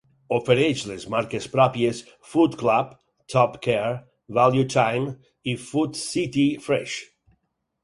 [0.35, 1.99] Ofereix les marques pròpies
[2.31, 2.95] "Food Club",
[3.35, 3.93] "Top Care",
[4.39, 5.15] "ValuTime"
[5.55, 6.99] i "Food City Fresh!".